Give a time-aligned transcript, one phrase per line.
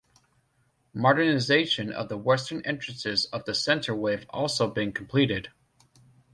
[0.95, 5.49] Modernisation of the western entrances to the centre wave also been completed.